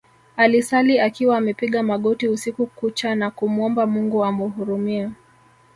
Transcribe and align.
Alisali 0.37 0.99
akiwa 0.99 1.37
amepiga 1.37 1.83
magoti 1.83 2.27
usiku 2.27 2.65
kucha 2.67 3.15
na 3.15 3.31
kumuomba 3.31 3.85
Mungu 3.85 4.23
amhurumie 4.25 5.09